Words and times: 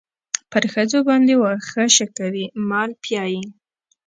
پر 0.51 0.63
ښځو 0.73 0.99
باندې 1.09 1.33
واښه 1.37 1.83
شکوي 1.97 2.45
مال 2.69 2.91
پيايي. 3.03 3.43